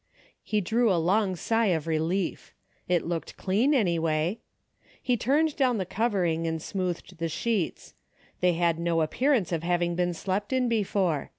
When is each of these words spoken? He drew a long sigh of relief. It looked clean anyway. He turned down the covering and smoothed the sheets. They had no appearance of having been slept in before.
He 0.41 0.61
drew 0.61 0.91
a 0.91 0.97
long 0.97 1.35
sigh 1.35 1.67
of 1.67 1.85
relief. 1.85 2.55
It 2.87 3.05
looked 3.05 3.37
clean 3.37 3.71
anyway. 3.71 4.39
He 4.99 5.15
turned 5.15 5.55
down 5.55 5.77
the 5.77 5.85
covering 5.85 6.47
and 6.47 6.59
smoothed 6.59 7.19
the 7.19 7.29
sheets. 7.29 7.93
They 8.39 8.53
had 8.53 8.79
no 8.79 9.01
appearance 9.03 9.51
of 9.51 9.61
having 9.61 9.93
been 9.93 10.15
slept 10.15 10.51
in 10.53 10.67
before. 10.67 11.29